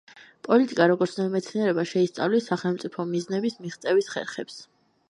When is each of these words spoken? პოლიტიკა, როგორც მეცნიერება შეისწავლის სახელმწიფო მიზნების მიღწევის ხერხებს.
პოლიტიკა, 0.45 0.87
როგორც 0.91 1.13
მეცნიერება 1.35 1.85
შეისწავლის 1.91 2.51
სახელმწიფო 2.53 3.07
მიზნების 3.13 3.63
მიღწევის 3.67 4.13
ხერხებს. 4.17 4.63